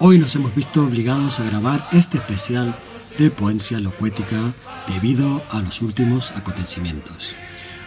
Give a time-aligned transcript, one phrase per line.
[0.00, 2.74] hoy nos hemos visto obligados a grabar este especial
[3.18, 4.38] de Poencia Locuética
[4.88, 7.36] debido a los últimos acontecimientos.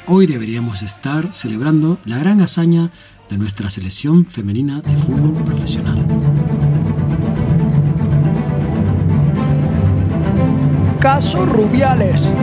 [0.08, 2.92] Hoy deberíamos estar celebrando la gran hazaña
[3.30, 6.06] de nuestra selección femenina de fútbol profesional.
[11.00, 12.34] Caso Rubiales.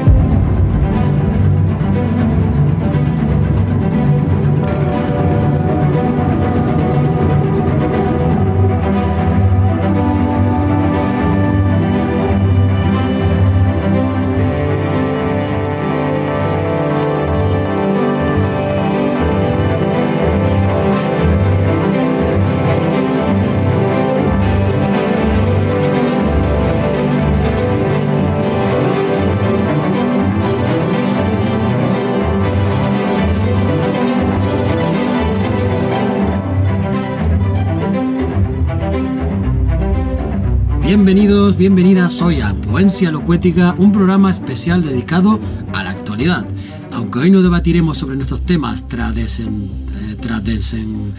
[40.91, 45.39] Bienvenidos, bienvenidas hoy a Poencia Locuética, un programa especial dedicado
[45.73, 46.45] a la actualidad.
[46.91, 49.71] Aunque hoy no debatiremos sobre nuestros temas tradesen...
[49.95, 51.15] Eh, tradesen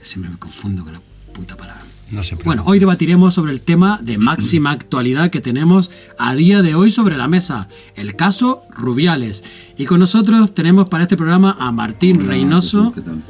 [0.00, 1.00] siempre me confundo con la
[1.32, 1.84] puta palabra.
[2.10, 6.62] No se Bueno, hoy debatiremos sobre el tema de máxima actualidad que tenemos a día
[6.62, 9.44] de hoy sobre la mesa, el caso Rubiales.
[9.78, 13.22] Y con nosotros tenemos para este programa a Martín Reynoso, ¿Qué tal?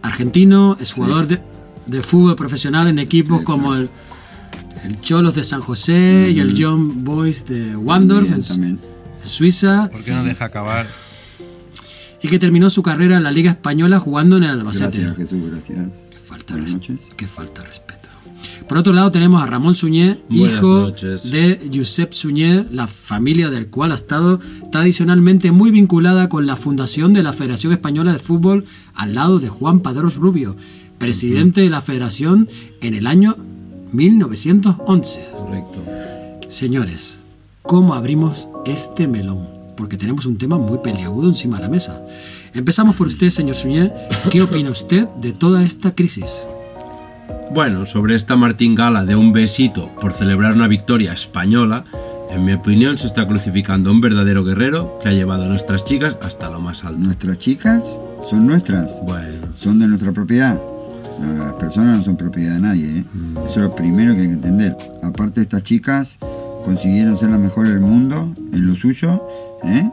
[0.00, 1.42] argentino, es jugador de,
[1.84, 3.90] de fútbol profesional en equipos como el,
[4.84, 8.80] el Cholos de San José y el John Boys de Wandorf También, en, también.
[9.22, 10.86] en Suiza ¿Por qué no deja acabar?
[12.22, 14.98] y que terminó su carrera en la Liga Española jugando en el Albacete.
[15.00, 16.10] Gracias, Jesús, gracias.
[16.10, 17.00] Qué falta, de Buenas noches.
[17.16, 18.08] qué falta de respeto.
[18.68, 21.30] Por otro lado tenemos a Ramón Suñé, Buenas hijo noches.
[21.32, 24.38] de Josep Suñé, la familia del cual ha estado
[24.70, 29.48] tradicionalmente muy vinculada con la fundación de la Federación Española de Fútbol al lado de
[29.48, 30.56] Juan Padrós Rubio,
[30.98, 32.48] presidente de la federación
[32.80, 33.36] en el año
[33.92, 35.28] 1911.
[35.36, 35.82] Correcto.
[36.48, 37.18] Señores,
[37.62, 39.46] ¿cómo abrimos este melón?
[39.76, 42.00] Porque tenemos un tema muy peliagudo encima de la mesa.
[42.54, 43.90] Empezamos por usted, señor Suñé.
[44.30, 46.46] ¿Qué opina usted de toda esta crisis?
[47.54, 51.84] Bueno, sobre esta martingala de un besito por celebrar una victoria española,
[52.30, 55.84] en mi opinión se está crucificando a un verdadero guerrero que ha llevado a nuestras
[55.84, 56.98] chicas hasta lo más alto.
[56.98, 57.98] Nuestras chicas
[58.28, 60.58] son nuestras, Bueno, son de nuestra propiedad.
[61.20, 63.04] No, las personas no son propiedad de nadie, ¿eh?
[63.46, 64.76] Eso es lo primero que hay que entender.
[65.02, 66.18] Aparte, estas chicas
[66.64, 69.22] consiguieron ser las mejores del mundo en lo suyo,
[69.64, 69.88] ¿eh?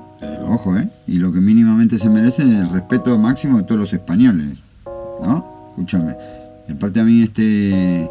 [0.47, 0.87] Ojo, ¿eh?
[1.07, 5.67] Y lo que mínimamente se merece es el respeto máximo de todos los españoles, ¿no?
[5.69, 6.15] Escúchame.
[6.67, 8.09] Y aparte a mí este,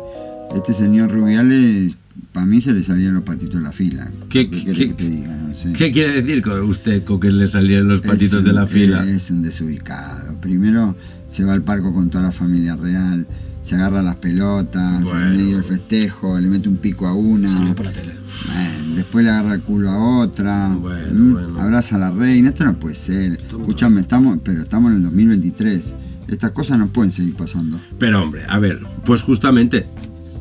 [0.55, 1.97] este señor Rubiales,
[2.33, 4.11] para mí se le salían los patitos de la fila.
[4.29, 5.37] ¿Qué- querés qué- que te diga?
[5.37, 5.73] No sé.
[5.73, 8.67] ¿qué quiere decir con usted con que le salieron los patitos Es de un- la
[8.67, 9.05] fila?
[9.09, 10.37] Es un desubicado.
[10.41, 10.97] Primero
[11.29, 13.27] se va al parco con toda la familia real,
[13.63, 15.27] se agarra las pelotas, Bueno.
[15.27, 17.49] en medio del festejo, le mete un pico a una.
[17.49, 18.13] Salió por la tele.
[18.47, 21.33] Bueno, después le agarra el culo a otra, Bueno, ¿m?
[21.33, 21.61] bueno.
[21.61, 23.33] abraza a la reina, esto no puede ser.
[23.33, 25.97] Escúchame, estamos, pero estamos en el 2023.
[26.29, 27.79] Estas cosas no pueden seguir pasando.
[27.99, 29.87] Pero hombre, a ver, pues justamente,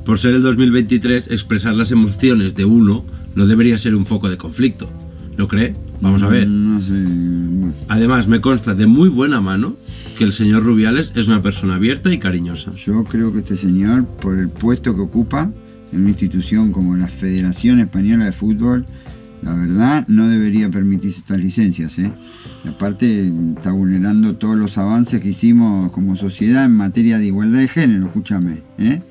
[0.05, 3.03] por ser el 2023, expresar las emociones de uno
[3.35, 4.89] no debería ser un foco de conflicto.
[5.37, 5.73] ¿No cree?
[6.01, 6.47] Vamos a ver.
[6.47, 7.05] No sé.
[7.89, 9.75] Además, me consta de muy buena mano
[10.17, 12.71] que el señor Rubiales es una persona abierta y cariñosa.
[12.73, 15.51] Yo creo que este señor, por el puesto que ocupa
[15.91, 18.85] en una institución como la Federación Española de Fútbol,
[19.43, 21.99] la verdad no debería permitirse estas licencias.
[21.99, 22.11] ¿eh?
[22.67, 27.67] Aparte está vulnerando todos los avances que hicimos como sociedad en materia de igualdad de
[27.67, 28.63] género, escúchame.
[28.79, 29.01] ¿eh?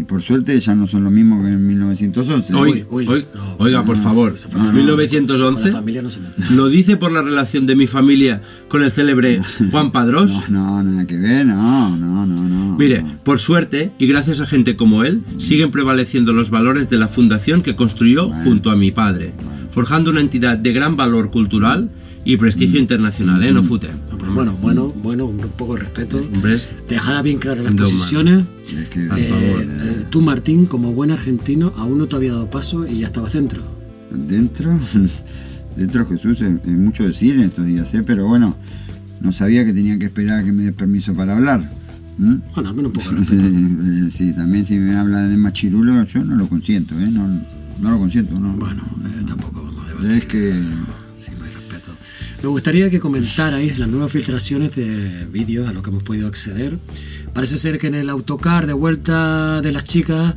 [0.00, 2.54] Y por suerte ya no son lo mismo que en 1911.
[2.54, 4.64] Oiga, uy, oiga, no, oiga, por favor, no, no.
[4.64, 8.82] Con 1911 la familia no se lo dice por la relación de mi familia con
[8.82, 10.48] el célebre Juan Padrós.
[10.48, 12.78] No, no, nada que ver, no, no, no, no.
[12.78, 17.08] Mire, por suerte y gracias a gente como él, siguen prevaleciendo los valores de la
[17.08, 19.34] fundación que construyó junto a mi padre,
[19.70, 21.90] forjando una entidad de gran valor cultural
[22.24, 23.52] y prestigio internacional, ¿eh?
[23.52, 23.88] No fute.
[23.88, 26.18] No, pero bueno, bueno, bueno, un poco de respeto.
[26.34, 28.44] Hombres, Dejar bien claras las posiciones.
[28.66, 29.62] Es que, Por Eh, favor.
[29.62, 33.30] eh, tú, Martín, como buen argentino, aún no te había dado paso y ya estaba
[33.30, 33.62] centro.
[34.10, 34.78] Dentro,
[35.76, 38.02] dentro Jesús, es, es mucho decir en estos días, ¿eh?
[38.04, 38.56] pero bueno,
[39.20, 41.60] no sabía que tenía que esperar a que me dé permiso para hablar.
[42.18, 42.40] ¿m?
[42.54, 43.42] Bueno, al menos un poco de respeto.
[44.06, 47.08] Eh, sí, también si me habla de machirulo, yo no lo consiento, ¿eh?
[47.10, 47.26] no,
[47.80, 48.38] no lo consiento.
[48.38, 48.52] No.
[48.54, 50.10] Bueno, eh, tampoco vamos a debatir.
[50.10, 50.52] es que
[52.42, 56.78] Me gustaría que comentarais las nuevas filtraciones de vídeos a lo que hemos podido acceder.
[57.34, 60.34] Parece ser que en el autocar de vuelta de las chicas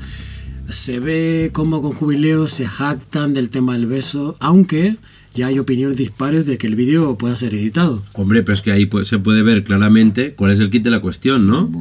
[0.68, 4.98] se ve como con jubileo se jactan del tema del beso, aunque
[5.34, 8.04] ya hay opiniones dispares de que el vídeo pueda ser editado.
[8.14, 11.00] Hombre, pero es que ahí se puede ver claramente cuál es el kit de la
[11.00, 11.72] cuestión, ¿no?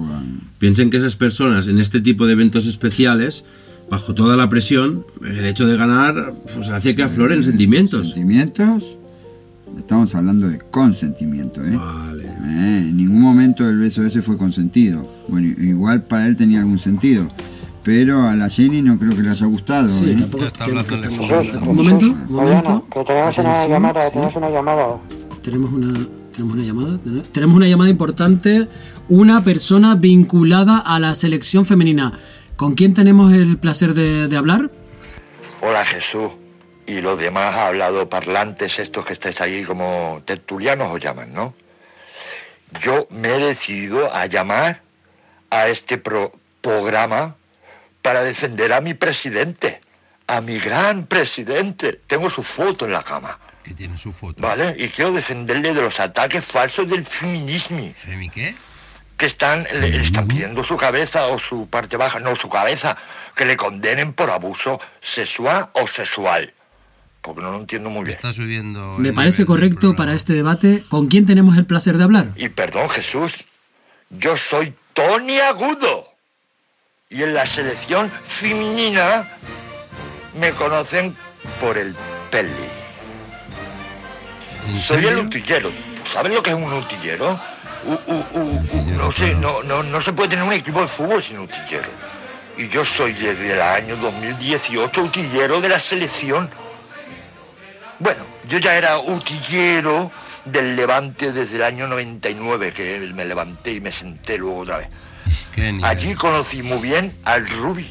[0.61, 3.45] Piensen que esas personas en este tipo de eventos especiales,
[3.91, 8.11] bajo toda la presión, el hecho de ganar, pues hace que afloren sentimientos.
[8.11, 9.02] ¿Sentimientos?
[9.77, 11.77] Estamos hablando de consentimiento, ¿eh?
[11.77, 12.25] Vale.
[12.25, 15.07] Eh, En ningún momento el beso ese fue consentido.
[15.29, 17.27] Bueno, igual para él tenía algún sentido.
[17.83, 19.89] Pero a la Jenny no creo que le haya gustado.
[19.89, 20.17] Sí, ¿eh?
[20.19, 21.59] tampoco está que hablando experto.
[21.69, 22.87] Un momento, un Mariano, momento.
[22.93, 24.11] que tenemos una llamada, sí.
[24.13, 25.01] tenemos una llamada.
[25.43, 25.93] Tenemos una,
[26.33, 26.99] tenemos una llamada.
[26.99, 28.69] ¿Ten- Tenemos una llamada importante.
[29.09, 32.13] Una persona vinculada a la selección femenina.
[32.57, 34.71] ¿Con quién tenemos el placer de, de hablar?
[35.61, 36.31] Hola Jesús.
[36.87, 41.55] Y los demás hablado parlantes, estos que estáis ahí como tertulianos os llaman, ¿no?
[42.81, 44.81] Yo me he decidido a llamar
[45.51, 47.37] a este pro- programa
[48.01, 49.81] para defender a mi presidente,
[50.27, 52.01] a mi gran presidente.
[52.07, 54.41] Tengo su foto en la cama, Que tiene su foto.
[54.43, 54.75] ¿vale?
[54.79, 58.55] Y quiero defenderle de los ataques falsos del feminismo ¿Femi qué?
[59.17, 62.97] que están, le, le están pidiendo su cabeza o su parte baja, no su cabeza,
[63.37, 66.53] que le condenen por abuso sexual o sexual.
[67.23, 68.17] Porque no lo entiendo muy bien.
[68.17, 68.97] Está subiendo.
[68.99, 70.83] Me parece correcto para este debate.
[70.89, 72.27] ¿Con quién tenemos el placer de hablar?
[72.37, 73.45] Y perdón, Jesús,
[74.11, 76.09] yo soy Tony Agudo.
[77.09, 79.29] Y en la selección femenina
[80.39, 81.15] me conocen
[81.61, 81.95] por el
[82.31, 82.51] peli.
[84.69, 85.71] ¿En Soy el utillero.
[86.11, 87.39] ¿Sabes lo que es un utillero?
[87.85, 90.89] U- u- u- u- no, sé, no, no, no se puede tener un equipo de
[90.89, 91.89] fútbol sin utillero.
[92.57, 96.49] Y yo soy desde el año 2018 utillero de la selección.
[98.03, 100.11] Bueno, yo ya era utillero
[100.45, 104.89] del Levante desde el año 99, que me levanté y me senté luego otra vez.
[105.85, 107.89] Allí conocí muy bien al Rubi,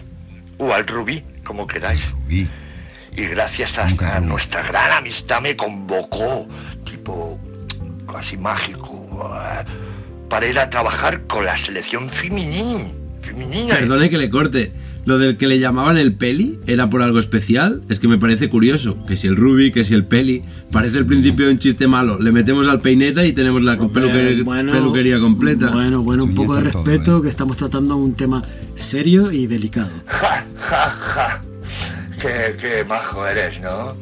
[0.57, 2.11] o al Rubí, como queráis.
[2.11, 2.49] Rubí.
[3.15, 4.27] Y gracias a, Rubí.
[4.27, 6.45] nuestra gran amistad me convocó,
[6.83, 7.39] tipo
[8.11, 9.07] casi mágico,
[10.27, 12.89] para ir a trabajar con la selección femenina.
[13.21, 13.75] femenina.
[13.75, 14.73] Perdone que le corte.
[15.05, 17.81] Lo del que le llamaban el peli era por algo especial.
[17.89, 19.01] Es que me parece curioso.
[19.07, 20.43] Que si el Ruby, que si el peli.
[20.71, 22.19] Parece el principio de un chiste malo.
[22.19, 25.69] Le metemos al peineta y tenemos la Bueno, peluquería completa.
[25.71, 27.21] Bueno, bueno, un poco de todo, respeto, ¿eh?
[27.23, 28.43] que estamos tratando un tema
[28.75, 29.91] serio y delicado.
[30.05, 31.41] Ja, ja, ja.
[32.21, 33.95] Qué, qué majo eres, ¿no?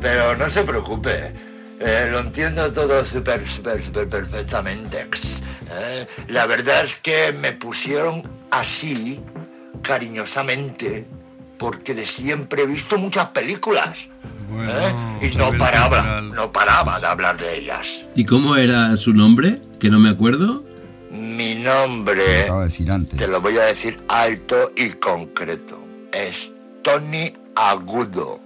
[0.00, 1.32] Pero no se preocupe.
[1.80, 5.06] eh, lo entiendo todo súper, súper, súper perfectamente.
[5.70, 6.06] eh.
[6.28, 9.20] La verdad es que me pusieron así,
[9.86, 11.06] cariñosamente,
[11.58, 13.96] porque de siempre he visto muchas películas.
[14.50, 14.72] Bueno,
[15.20, 15.28] ¿eh?
[15.32, 18.04] Y no paraba, no paraba de hablar de ellas.
[18.14, 19.60] ¿Y cómo era su nombre?
[19.78, 20.64] Que no me acuerdo.
[21.10, 23.16] Mi lo nombre, acabo de decir antes.
[23.16, 25.78] te lo voy a decir alto y concreto,
[26.12, 26.50] es
[26.82, 28.40] Tony Agudo.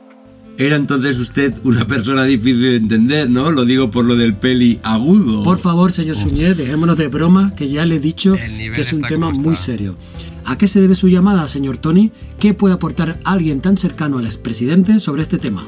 [0.59, 3.51] Era entonces usted una persona difícil de entender, ¿no?
[3.51, 5.43] Lo digo por lo del peli agudo.
[5.43, 9.03] Por favor, señor Suñé, dejémonos de bromas, que ya le he dicho que es un
[9.03, 9.97] tema muy serio.
[10.45, 12.13] ¿A qué se debe su llamada, señor Tony?
[12.39, 15.67] ¿Qué puede aportar alguien tan cercano al expresidente sobre este tema?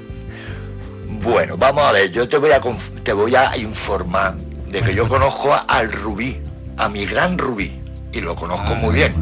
[1.23, 2.61] Bueno, vamos a ver, yo te voy a,
[3.03, 4.37] te voy a informar
[4.71, 6.37] de que yo conozco a- al Rubí,
[6.77, 7.71] a mi gran Rubí,
[8.13, 9.15] y lo conozco muy bien.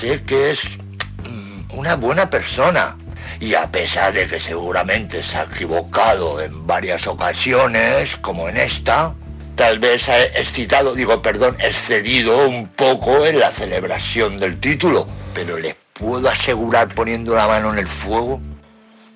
[0.00, 0.60] Sé que es
[1.28, 2.96] mm, una buena persona.
[3.40, 9.14] Y a pesar de que seguramente se ha equivocado en varias ocasiones, como en esta,
[9.54, 15.06] tal vez ha excitado, digo, perdón, excedido un poco en la celebración del título.
[15.34, 18.40] Pero les puedo asegurar poniendo la mano en el fuego,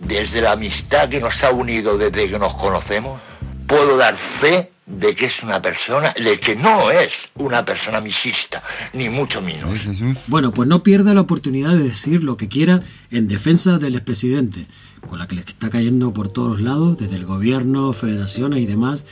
[0.00, 3.20] desde la amistad que nos ha unido desde que nos conocemos,
[3.66, 8.62] puedo dar fe de que es una persona, de que no es una persona misista,
[8.92, 9.80] ni mucho menos.
[10.26, 14.66] Bueno, pues no pierda la oportunidad de decir lo que quiera en defensa del expresidente,
[15.08, 18.66] con la que le está cayendo por todos los lados, desde el gobierno, federaciones y
[18.66, 19.06] demás.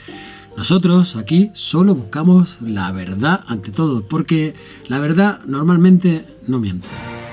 [0.56, 4.54] Nosotros aquí solo buscamos la verdad ante todo, porque
[4.88, 6.86] la verdad normalmente no miente.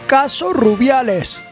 [0.07, 1.43] Caso Rubiales.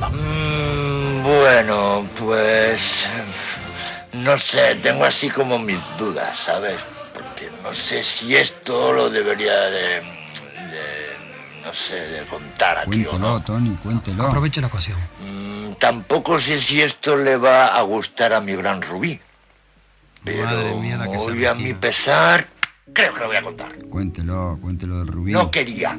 [0.00, 3.06] Mm, bueno, pues
[4.24, 6.78] no sé, tengo así como mis dudas, ¿sabes?
[7.12, 13.10] Porque no sé si esto lo debería de, de, no sé, de contar aquí o
[13.10, 13.42] Cuéntelo, no.
[13.42, 14.24] Tony, cuéntelo.
[14.24, 14.98] Aproveche la ocasión.
[15.20, 19.20] Mm, tampoco sé si esto le va a gustar a mi gran Rubí.
[20.22, 22.46] Pero Madre mía, la que se muy a mi pesar,
[22.92, 23.74] creo que lo voy a contar.
[23.88, 25.32] Cuéntelo, cuéntelo del Rubí.
[25.32, 25.98] No quería.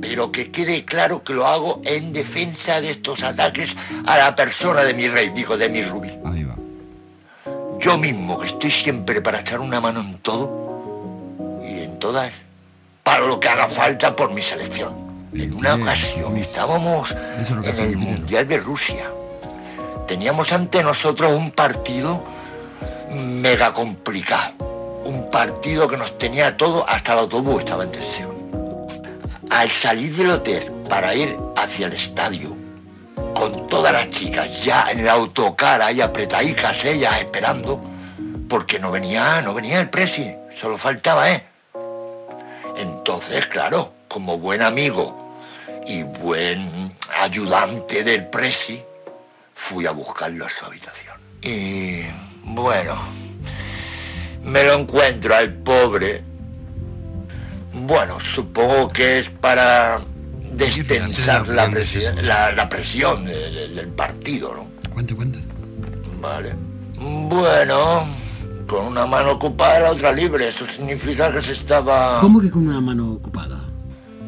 [0.00, 3.74] Pero que quede claro que lo hago en defensa de estos ataques
[4.04, 6.10] a la persona de mi rey, digo, de mi rubí.
[7.86, 12.32] Yo mismo, que estoy siempre para echar una mano en todo y en todas,
[13.04, 14.96] para lo que haga falta por mi selección.
[15.32, 17.96] En una ocasión estábamos es en el.
[17.96, 19.04] Mundial de Rusia.
[20.08, 22.24] teníamos ante nosotros un partido
[23.14, 24.54] mega complicado.
[25.04, 28.34] Un partido que nos tenía todo, hasta el autobús estaba en tensión.
[29.48, 32.55] Al salir del hotel para ir hacia el estadio,
[33.38, 37.82] con todas las chicas ya en el autocar ahí apretadicas ellas esperando,
[38.48, 41.44] porque no venía, no venía el presi, solo faltaba, ¿eh?
[42.76, 45.34] Entonces, claro, como buen amigo
[45.86, 48.82] y buen ayudante del presi,
[49.54, 51.16] fui a buscarlo a su habitación.
[51.42, 52.04] Y
[52.42, 52.96] bueno,
[54.42, 56.22] me lo encuentro al pobre.
[57.72, 60.00] Bueno, supongo que es para
[60.52, 64.90] destensar la, presi- la- la presión de- de- del partido, ¿no?
[64.90, 65.40] Cuente, cuente.
[66.20, 66.54] Vale.
[66.98, 68.06] Bueno,
[68.66, 70.48] con una mano ocupada y la otra libre.
[70.48, 73.60] Eso significa que se estaba ¿Cómo que con una mano ocupada?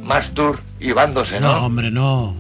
[0.02, 1.66] masturbándose, No, ¿no?
[1.66, 2.34] hombre, no.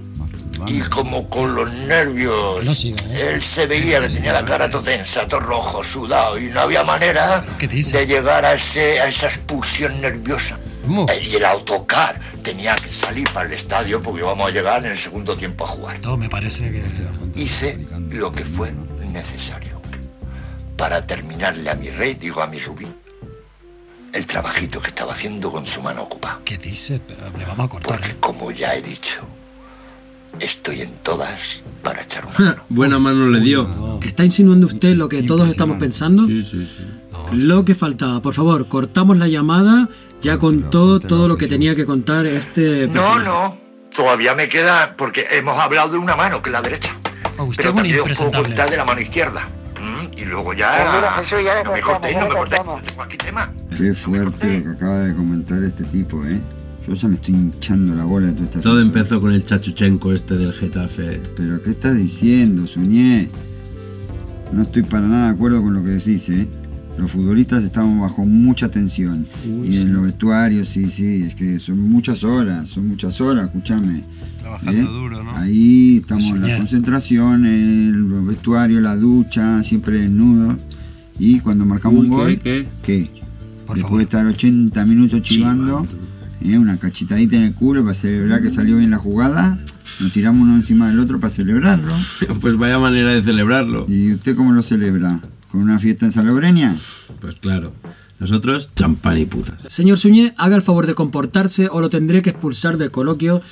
[0.66, 2.64] Y como con los nervios.
[2.64, 3.34] No siga, ¿eh?
[3.34, 6.82] Él se veía que tenía la cara todo tensa, todo rojo, sudado, y no había
[6.82, 10.58] manera de llegar a, ese, a esa expulsión nerviosa.
[10.82, 11.06] ¿Cómo?
[11.10, 14.92] Eh, Y el autocar tenía que salir para el estadio porque íbamos a llegar en
[14.92, 15.94] el segundo tiempo a jugar.
[15.96, 17.40] Esto me parece que...
[17.40, 17.78] Hice
[18.10, 18.72] lo que fue
[19.12, 19.80] necesario
[20.76, 22.86] para terminarle a mi rey, digo a mi rubí,
[24.12, 26.40] el trabajito que estaba haciendo con su mano ocupada.
[26.44, 27.00] ¿Qué dice?
[27.06, 28.16] Pero le vamos a cortar, Porque ¿eh?
[28.20, 29.20] como ya he dicho,
[30.40, 32.62] estoy en todas para echar un mano.
[32.68, 33.98] Buena mano le dio.
[34.02, 36.26] ¿Está insinuando usted lo que todos estamos pensando?
[36.26, 36.84] Sí, sí, sí.
[37.46, 38.22] Lo que faltaba.
[38.22, 39.88] Por favor, cortamos la llamada.
[40.22, 43.24] Ya contó todo lo que tenía que contar este No, personaje.
[43.28, 43.56] no,
[43.94, 46.96] todavía me queda, porque hemos hablado de una mano, que es la derecha.
[47.36, 49.48] Oh, usted Pero es un también os puedo contar de la mano izquierda.
[49.80, 51.12] Mm, Y luego ya...
[51.16, 52.82] Pues mira, ya no me cortéis, ya no le me cortéis, contamos.
[52.82, 53.52] no tengo aquí tema.
[53.76, 56.40] Qué fuerte lo que acaba de comentar este tipo, ¿eh?
[56.88, 58.86] Yo ya me estoy hinchando la bola de toda esta Todo situación.
[58.86, 61.20] empezó con el chachuchenco este del Getafe.
[61.36, 63.28] Pero ¿qué estás diciendo, Suñé?
[64.54, 66.48] No estoy para nada de acuerdo con lo que decís, ¿eh?
[66.98, 69.26] Los futbolistas estamos bajo mucha tensión.
[69.44, 74.02] y en los vestuarios, sí, sí, es que son muchas horas, son muchas horas, escúchame.
[74.38, 74.84] Trabajando ¿eh?
[74.84, 75.30] duro, ¿no?
[75.36, 76.58] Ahí estamos en la Soñar.
[76.58, 80.56] concentración, en los vestuarios, la ducha, siempre desnudos.
[81.20, 82.66] Y cuando marcamos Uy, un ¿qué, gol, qué?
[82.82, 83.10] ¿qué?
[83.66, 83.98] Por Después favor.
[83.98, 85.86] de estar 80 minutos chivando,
[86.42, 86.58] ¿eh?
[86.58, 89.58] una cachitadita en el culo para celebrar que salió bien la jugada,
[90.00, 91.92] nos tiramos uno encima del otro para celebrarlo.
[92.40, 93.86] Pues vaya manera de celebrarlo.
[93.88, 95.20] ¿Y usted cómo lo celebra?
[95.50, 96.74] ¿Con una fiesta en Salobreña?
[97.20, 97.72] Pues claro.
[98.20, 99.54] Nosotros, champán y putas.
[99.72, 103.42] Señor Suñé, haga el favor de comportarse o lo tendré que expulsar del coloquio.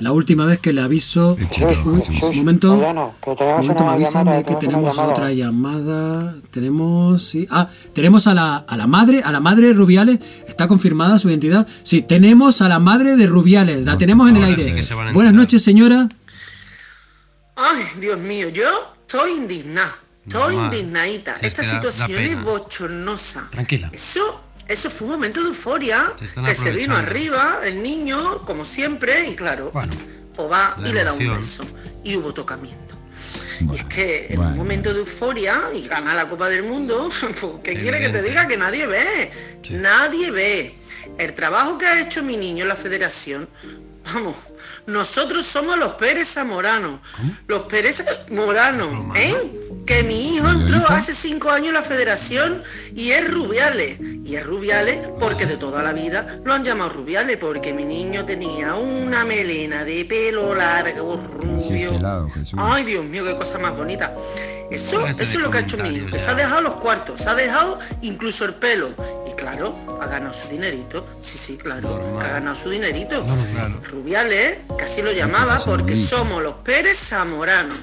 [0.00, 1.36] La última vez que le aviso.
[1.84, 2.74] Un, momento.
[2.74, 5.12] Mariano, que Un tenemos momento me avisan llamada, de que tenemos llamada.
[5.12, 6.34] otra llamada.
[6.50, 7.46] Tenemos, sí.
[7.50, 10.18] Ah, tenemos a la, a la madre, a la madre de Rubiales.
[10.48, 11.66] ¿Está confirmada su identidad?
[11.84, 13.84] Sí, tenemos a la madre de Rubiales.
[13.84, 14.62] La tenemos en el aire.
[14.62, 16.08] sí que se van a Buenas noches, señora.
[17.54, 18.64] Ay, Dios mío, yo
[19.06, 19.94] estoy indignada.
[20.26, 20.74] Estoy Normal.
[20.74, 21.32] indignadita.
[21.34, 23.48] Es Esta que situación es bochornosa.
[23.50, 23.90] Tranquila.
[23.92, 29.28] Eso, eso fue un momento de euforia que se vino arriba el niño, como siempre,
[29.28, 29.92] y claro, Bueno.
[30.36, 31.64] o va y le da un beso.
[32.04, 32.94] Y hubo tocamiento.
[33.60, 34.50] y es que en bueno.
[34.52, 37.08] un momento de euforia y gana la Copa del Mundo,
[37.64, 38.46] ¿qué quiere que te diga?
[38.48, 39.30] Que nadie ve.
[39.70, 40.74] Nadie ve.
[41.18, 43.48] El trabajo que ha hecho mi niño en la federación,
[44.12, 44.36] vamos,
[44.86, 47.00] nosotros somos los Pérez Zamoranos.
[47.46, 49.34] Los Pérez Moranos, ¿eh?
[49.86, 52.62] Que mi hijo entró hace cinco años en la federación
[52.94, 53.98] y es Rubiales.
[54.00, 58.24] Y es Rubiales porque de toda la vida lo han llamado Rubiales, porque mi niño
[58.24, 61.90] tenía una melena de pelo largo, rubio.
[61.90, 62.28] pelado.
[62.56, 64.12] Ay, Dios mío, qué cosa más bonita.
[64.70, 67.20] Eso, eso es lo que ha hecho mi hijo, que se ha dejado los cuartos,
[67.20, 68.90] se ha dejado incluso el pelo.
[69.46, 71.06] Claro, ha ganado su dinerito.
[71.20, 72.18] Sí, sí, claro, Normal.
[72.18, 73.24] que ha ganado su dinerito.
[73.24, 73.80] No, no, claro.
[73.92, 77.76] Rubiales, que así lo llamaba, porque somos los Pérez Zamoranos.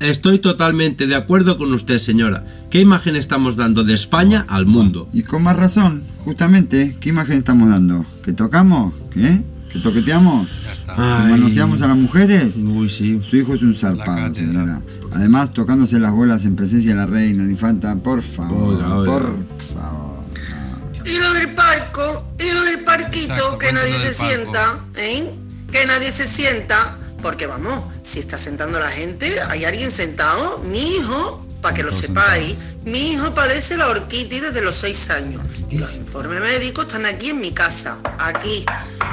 [0.00, 2.46] Estoy totalmente de acuerdo con usted, señora.
[2.70, 5.06] ¿Qué imagen estamos dando de España al mundo?
[5.12, 8.06] Y con más razón, justamente, ¿qué imagen estamos dando?
[8.24, 8.94] ¿Que tocamos?
[9.12, 9.42] ¿Qué?
[9.70, 10.64] ¿Que toqueteamos?
[10.64, 10.94] Ya está.
[10.94, 12.56] ¿Que manoseamos a las mujeres?
[12.64, 13.20] Uy, sí.
[13.22, 14.80] Su hijo es un zarpado, señora.
[15.12, 19.12] Además, tocándose las bolas en presencia de la reina, la infanta, por favor, Oiga, oiga.
[19.12, 19.53] por favor.
[21.04, 25.30] Y lo del parco, y lo del parquito, Exacto, que nadie se sienta, ¿eh?
[25.70, 30.96] Que nadie se sienta, porque vamos, si está sentando la gente, hay alguien sentado, mi
[30.96, 35.42] hijo, para que lo sepáis, mi hijo padece la orquitis desde los seis años.
[35.70, 38.64] Y los informes médicos están aquí en mi casa, aquí,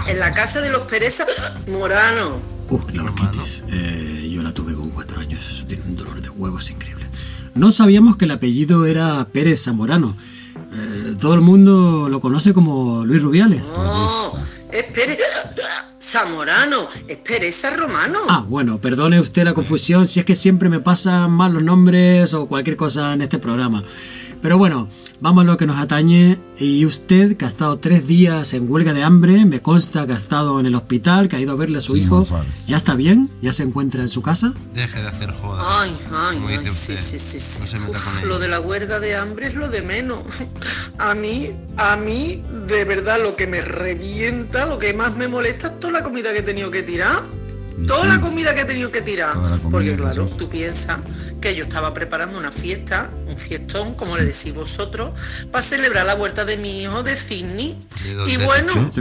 [0.07, 1.25] en la casa de los Pereza
[1.67, 2.39] Morano.
[2.69, 3.63] Uh, la orquitis.
[3.69, 5.45] Eh, yo la tuve con cuatro años.
[5.49, 7.05] Eso tiene un dolor de huevos increíble.
[7.53, 10.15] No sabíamos que el apellido era Pérez Zamorano.
[11.21, 13.71] Todo el mundo lo conoce como Luis Rubiales.
[13.77, 14.33] No,
[14.71, 15.19] es Pérez
[16.01, 18.21] Zamorano, es Pereza Romano.
[18.27, 22.33] Ah, bueno, perdone usted la confusión si es que siempre me pasan mal los nombres
[22.33, 23.83] o cualquier cosa en este programa.
[24.41, 24.87] Pero bueno,
[25.21, 26.39] vamos a lo que nos atañe.
[26.57, 30.15] Y usted, que ha estado tres días en huelga de hambre, me consta que ha
[30.15, 32.27] estado en el hospital, que ha ido a verle a su Sí, hijo.
[32.67, 33.29] ¿Ya está bien?
[33.41, 34.53] ¿Ya se encuentra en su casa?
[34.73, 35.81] Deje de hacer joda.
[35.81, 36.97] Ay, ay, Como ay, dice sí, usted.
[36.97, 37.59] sí, sí, sí.
[37.61, 38.25] No se meta Uf, con ella.
[38.27, 40.23] lo de la huelga de hambre es lo de menos.
[40.97, 45.67] A mí, a mí, de verdad, lo que me revienta, lo que más me molesta
[45.67, 47.23] es toda la comida que he tenido que tirar.
[47.87, 48.07] Toda sí.
[48.09, 49.33] la comida que he tenido que tirar.
[49.33, 50.99] Toda la comida, Porque claro, tú piensas
[51.41, 55.11] que yo estaba preparando una fiesta, un fiestón, como le decís vosotros,
[55.51, 57.77] para celebrar la vuelta de mi hijo de Sydney.
[58.03, 58.91] ¿De dónde Y bueno,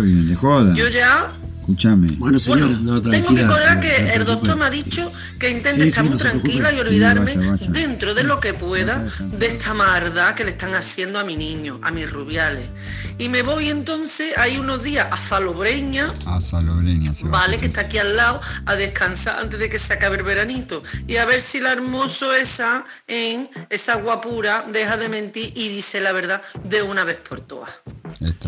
[0.75, 1.31] yo ya
[1.71, 2.09] Escúchame.
[2.19, 2.67] Bueno, señora.
[2.67, 5.09] bueno, no, tengo que colgar no que el doctor me ha dicho
[5.39, 7.71] que intente Sí, sí, estar muy no tranquila y Sí, olvidarme vaya, vaya.
[7.71, 11.79] dentro de lo que pueda de esta maldad que le están haciendo a mi niño,
[11.83, 12.71] a mis rubiales.
[13.19, 17.31] Y me voy entonces ahí unos días a Zalobreña, A Salobreña se va.
[17.41, 20.83] Vale, que está aquí al lado, a descansar antes de que se acabe el veranito.
[21.07, 26.01] Y a ver si la hermoso esa, en esa guapura, deja de mentir y dice
[26.01, 27.71] la verdad de una vez por todas.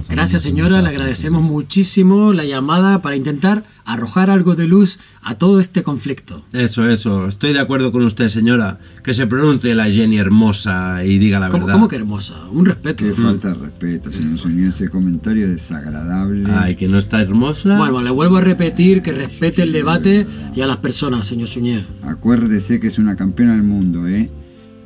[0.09, 5.61] Gracias señora, le agradecemos muchísimo la llamada para intentar arrojar algo de luz a todo
[5.61, 6.45] este conflicto.
[6.52, 7.26] Eso, eso.
[7.26, 8.78] Estoy de acuerdo con usted, señora.
[9.04, 11.75] Que se pronuncie la Jenny hermosa y diga la ¿Cómo, verdad.
[11.78, 12.35] cómo que hermosa?
[12.50, 13.04] Un respeto.
[13.04, 14.69] Qué falta de respeto, señor Zúñiga.
[14.69, 16.50] Ese comentario desagradable.
[16.52, 17.76] Ay, que no está hermosa.
[17.76, 21.85] Bueno, le vuelvo a repetir que respete el debate y a las personas, señor Suñé.
[22.02, 24.31] Acuérdese que es una campeona del mundo, ¿eh?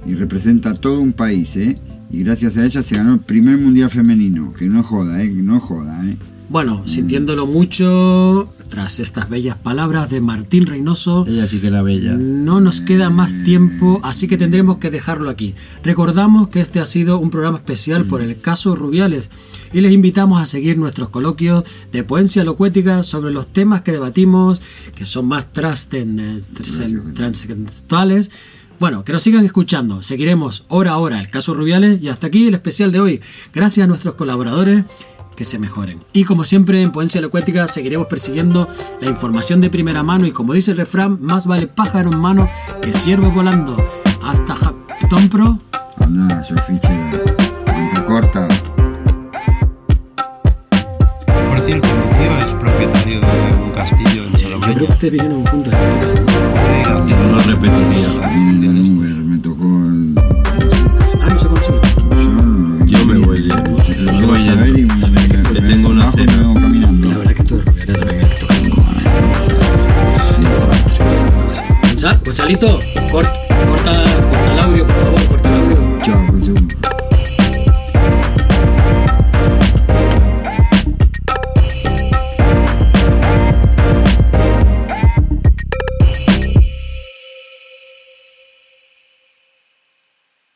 [0.07, 1.77] Y representa a todo un país, ¿eh?
[2.11, 4.53] Y gracias a ella se ganó el primer mundial femenino.
[4.55, 5.29] Que no joda, ¿eh?
[5.29, 6.17] Que no joda, ¿eh?
[6.49, 12.13] Bueno, sintiéndolo mucho, tras estas bellas palabras de Martín Reynoso, Ella sí que era bella.
[12.13, 15.57] no nos queda más tiempo, así que tendremos que dejarlo aquí.
[15.83, 19.29] Recordamos que este ha sido un programa especial por el caso Rubiales
[19.73, 24.63] y les invitamos a seguir nuestros coloquios de poesía locuética sobre los temas que debatimos,
[24.95, 28.31] que son más trascend- trascend- trascendentales.
[28.79, 30.03] Bueno, que nos sigan escuchando.
[30.03, 33.21] Seguiremos hora a hora el caso Rubiales y hasta aquí el especial de hoy.
[33.53, 34.85] Gracias a nuestros colaboradores
[35.37, 36.03] que se mejoren.
[36.13, 38.69] Y como siempre en Poencia Locuética seguiremos persiguiendo
[39.01, 42.49] la información de primera mano y como dice el refrán, más vale pájaro en mano
[42.83, 43.77] que ciervo volando.
[44.25, 45.59] Hasta Japton Pro.
[46.01, 46.57] Anda, yo
[48.07, 48.49] corta.
[51.27, 54.75] Por cierto, mi tío es propietario de un castillo en Yo Salobreña.
[54.75, 56.25] creo que ustedes vinieron a un punto de hacer
[57.31, 57.41] No